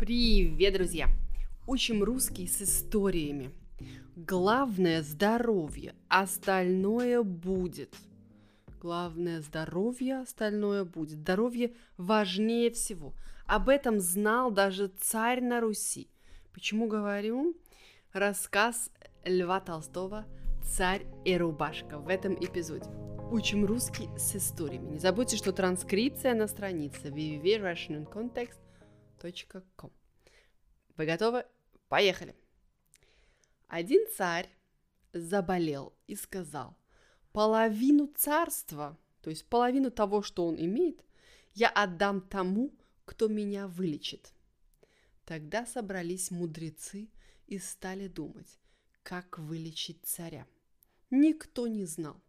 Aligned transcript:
Привет, 0.00 0.72
друзья! 0.72 1.08
Учим 1.66 2.02
русский 2.02 2.46
с 2.46 2.62
историями. 2.62 3.50
Главное– 4.16 5.02
здоровье, 5.02 5.94
остальное 6.08 7.22
будет. 7.22 7.94
Главное– 8.80 9.40
здоровье, 9.42 10.20
остальное 10.20 10.86
будет. 10.86 11.18
Здоровье 11.18 11.74
важнее 11.98 12.70
всего. 12.70 13.12
Об 13.44 13.68
этом 13.68 14.00
знал 14.00 14.50
даже 14.50 14.88
царь 14.88 15.42
на 15.42 15.60
Руси. 15.60 16.08
Почему 16.54 16.88
говорю? 16.88 17.54
Рассказ 18.14 18.90
Льва 19.26 19.60
Толстого 19.60 20.24
«Царь 20.64 21.04
и 21.26 21.36
рубашка» 21.36 21.98
в 21.98 22.08
этом 22.08 22.36
эпизоде. 22.36 22.88
Учим 23.30 23.66
русский 23.66 24.08
с 24.16 24.34
историями. 24.34 24.92
Не 24.92 24.98
забудьте, 24.98 25.36
что 25.36 25.52
транскрипция 25.52 26.34
на 26.34 26.46
странице 26.46 27.08
www.russiancontext.com 27.08 28.69
Вы 30.96 31.06
готовы? 31.06 31.46
Поехали! 31.88 32.34
Один 33.68 34.06
царь 34.16 34.48
заболел 35.12 35.92
и 36.06 36.16
сказал, 36.16 36.76
половину 37.32 38.06
царства, 38.06 38.98
то 39.22 39.30
есть 39.30 39.46
половину 39.46 39.90
того, 39.90 40.22
что 40.22 40.46
он 40.46 40.56
имеет, 40.56 41.04
я 41.54 41.68
отдам 41.68 42.20
тому, 42.20 42.72
кто 43.04 43.28
меня 43.28 43.68
вылечит. 43.68 44.32
Тогда 45.24 45.66
собрались 45.66 46.30
мудрецы 46.30 47.08
и 47.46 47.58
стали 47.58 48.08
думать, 48.08 48.58
как 49.02 49.38
вылечить 49.38 50.04
царя. 50.04 50.46
Никто 51.10 51.66
не 51.66 51.84
знал. 51.84 52.20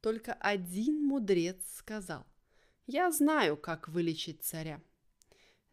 Только 0.00 0.32
один 0.32 1.04
мудрец 1.04 1.58
сказал, 1.76 2.26
я 2.86 3.10
знаю, 3.10 3.56
как 3.56 3.88
вылечить 3.88 4.42
царя. 4.42 4.80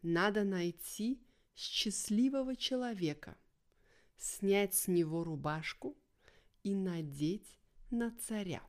Надо 0.02 0.44
найти 0.44 1.20
счастливого 1.54 2.54
человека, 2.54 3.36
снять 4.16 4.74
с 4.74 4.88
него 4.88 5.24
рубашку 5.24 5.96
и 6.62 6.74
надеть 6.74 7.58
на 7.90 8.12
царя. 8.16 8.62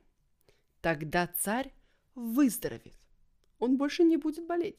Тогда 0.80 1.26
царь 1.26 1.72
выздоровеет. 2.14 2.96
Он 3.58 3.76
больше 3.76 4.02
не 4.02 4.16
будет 4.16 4.46
болеть. 4.46 4.78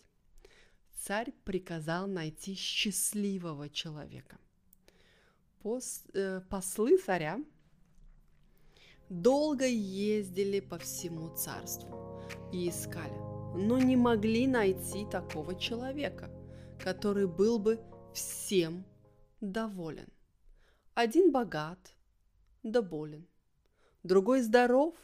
Царь 0.98 1.32
приказал 1.46 2.08
найти 2.08 2.56
счастливого 2.56 3.70
человека. 3.70 4.38
Пос, 5.62 6.04
э, 6.14 6.42
послы 6.50 6.98
царя 6.98 7.40
долго 9.10 9.66
ездили 9.66 10.60
по 10.60 10.78
всему 10.78 11.36
царству 11.36 12.24
и 12.52 12.70
искали, 12.70 13.18
но 13.56 13.78
не 13.78 13.96
могли 13.96 14.48
найти 14.48 15.06
такого 15.06 15.56
человека, 15.56 16.30
который 16.82 17.28
был 17.28 17.60
бы 17.60 17.80
всем 18.14 18.84
доволен. 19.40 20.10
Один 20.96 21.32
богат, 21.32 21.96
да 22.64 22.82
болен, 22.82 23.28
другой 24.04 24.42
здоров, 24.42 24.96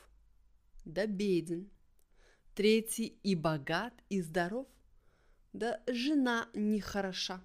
да 0.85 1.05
беден, 1.05 1.69
третий 2.55 3.19
и 3.23 3.35
богат, 3.35 3.93
и 4.09 4.21
здоров, 4.21 4.67
да 5.53 5.81
жена 5.87 6.49
нехороша. 6.53 7.41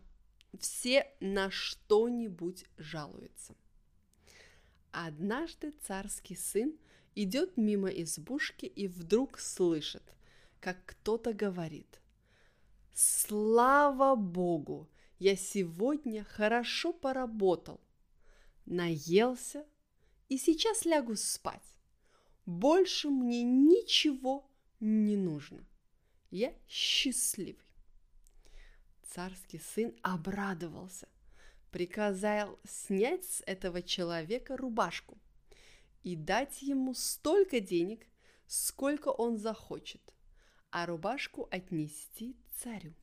Все 0.58 1.06
на 1.20 1.50
что-нибудь 1.50 2.64
жалуются. 2.76 3.54
Однажды 4.90 5.72
царский 5.82 6.36
сын 6.36 6.76
идет 7.14 7.56
мимо 7.56 7.88
избушки 7.88 8.66
и 8.66 8.86
вдруг 8.86 9.38
слышит, 9.38 10.02
как 10.60 10.84
кто-то 10.84 11.32
говорит 11.32 12.01
«Слава 12.94 14.14
Богу! 14.16 14.88
Я 15.18 15.36
сегодня 15.36 16.24
хорошо 16.24 16.92
поработал, 16.92 17.80
наелся 18.66 19.64
и 20.28 20.36
сейчас 20.36 20.84
лягу 20.84 21.14
спать. 21.14 21.76
Больше 22.44 23.08
мне 23.08 23.44
ничего 23.44 24.50
не 24.80 25.16
нужно. 25.16 25.64
Я 26.30 26.52
счастливый. 26.66 27.64
Царский 29.04 29.58
сын 29.58 29.94
обрадовался, 30.02 31.06
приказал 31.70 32.58
снять 32.64 33.24
с 33.24 33.42
этого 33.46 33.82
человека 33.82 34.56
рубашку 34.56 35.18
и 36.02 36.16
дать 36.16 36.62
ему 36.62 36.94
столько 36.94 37.60
денег, 37.60 38.08
сколько 38.46 39.10
он 39.10 39.38
захочет, 39.38 40.00
а 40.72 40.86
рубашку 40.86 41.46
отнести 41.50 42.36
царю 42.56 42.94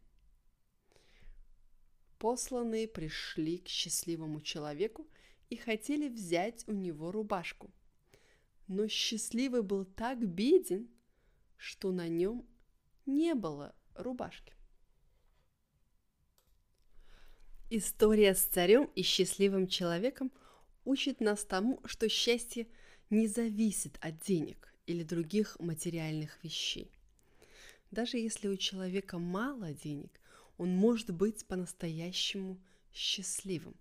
посланные 2.20 2.88
пришли 2.88 3.58
к 3.58 3.68
счастливому 3.68 4.42
человеку 4.42 5.08
и 5.50 5.56
хотели 5.56 6.10
взять 6.10 6.68
у 6.68 6.74
него 6.74 7.12
рубашку. 7.12 7.74
Но 8.68 8.88
счастливый 8.88 9.64
был 9.64 9.86
так 9.86 10.20
беден, 10.20 10.90
что 11.58 11.92
на 11.92 12.08
нем 12.08 12.46
не 13.08 13.34
было 13.34 13.74
рубашки. 13.96 14.54
История 17.72 18.36
с 18.36 18.44
царем 18.44 18.86
и 18.96 19.02
счастливым 19.02 19.68
человеком 19.68 20.32
учит 20.86 21.22
нас 21.22 21.46
тому, 21.46 21.80
что 21.86 22.10
счастье 22.10 22.68
не 23.10 23.28
зависит 23.28 23.98
от 24.02 24.20
денег 24.20 24.74
или 24.86 25.04
других 25.04 25.60
материальных 25.60 26.44
вещей. 26.44 26.99
Даже 27.92 28.18
если 28.18 28.48
у 28.48 28.58
человека 28.58 29.18
мало 29.18 29.74
денег, 29.74 30.20
он 30.58 30.76
может 30.76 31.12
быть 31.12 31.46
по-настоящему 31.48 32.60
счастливым 32.94 33.76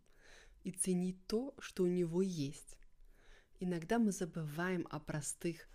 и 0.65 0.71
ценить 0.71 1.27
то, 1.27 1.55
что 1.59 1.83
у 1.83 1.87
него 1.87 2.23
есть. 2.23 2.79
Иногда 3.61 3.99
мы 3.99 4.13
забываем 4.13 4.87
о 4.91 5.01
простых 5.01 5.69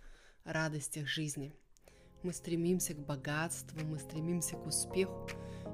радостях 0.44 1.06
жизни. 1.06 1.52
Мы 2.22 2.32
стремимся 2.32 2.94
к 2.94 3.04
богатству, 3.04 3.84
мы 3.84 3.98
стремимся 3.98 4.56
к 4.56 4.66
успеху, 4.66 5.28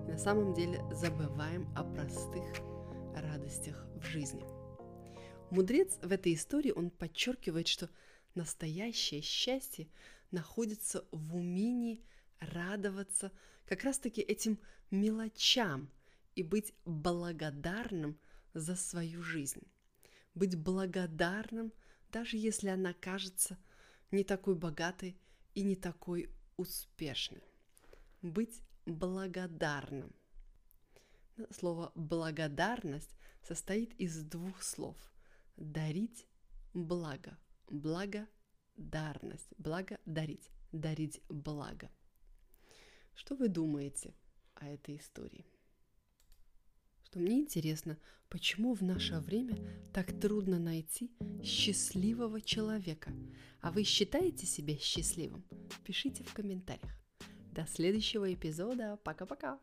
и 0.07 0.11
на 0.11 0.19
самом 0.19 0.53
деле 0.53 0.83
забываем 0.93 1.73
о 1.77 1.85
простых 1.85 2.45
радостях 3.15 3.87
в 3.97 4.05
жизни. 4.05 4.45
Мудрец 5.51 5.99
в 6.03 6.13
этой 6.13 6.35
истории, 6.35 6.73
он 6.73 6.91
подчеркивает, 6.91 7.69
что 7.69 7.89
настоящее 8.35 9.23
счастье 9.23 9.89
находится 10.31 11.05
в 11.11 11.37
умении 11.37 12.05
радоваться 12.41 13.33
как 13.67 13.85
раз-таки 13.85 14.21
этим 14.21 14.59
мелочам 14.91 15.91
и 16.35 16.43
быть 16.43 16.75
благодарным 16.85 18.19
за 18.55 18.77
свою 18.77 19.23
жизнь. 19.23 19.63
Быть 20.35 20.57
благодарным, 20.57 21.73
даже 22.11 22.37
если 22.37 22.69
она 22.69 22.93
кажется 22.95 23.59
не 24.11 24.25
такой 24.25 24.55
богатой 24.55 25.17
и 25.55 25.63
не 25.63 25.77
такой 25.77 26.31
успешной. 26.57 27.43
Быть 28.23 28.63
благодарным. 28.87 30.13
Слово 31.51 31.93
благодарность 31.95 33.17
состоит 33.43 33.95
из 33.95 34.23
двух 34.25 34.63
слов. 34.63 34.97
Дарить 35.57 36.27
благо. 36.75 37.39
Благодарность. 37.69 39.49
Благодарить. 39.59 40.51
Дарить 40.73 41.23
благо. 41.29 41.91
Что 43.15 43.35
вы 43.35 43.49
думаете 43.49 44.15
о 44.55 44.67
этой 44.67 44.97
истории? 44.97 45.47
Что 47.05 47.19
мне 47.19 47.41
интересно, 47.41 47.99
почему 48.29 48.75
в 48.75 48.83
наше 48.83 49.19
время 49.19 49.59
так 49.93 50.19
трудно 50.21 50.59
найти 50.59 51.11
счастливого 51.43 52.41
человека? 52.41 53.13
А 53.61 53.73
вы 53.73 53.83
считаете 53.85 54.47
себя 54.47 54.77
счастливым? 54.79 55.45
Пишите 55.85 56.23
в 56.23 56.33
комментариях. 56.33 56.93
До 57.53 57.67
следующего 57.67 58.33
эпизода. 58.33 58.97
Пока-пока. 59.03 59.59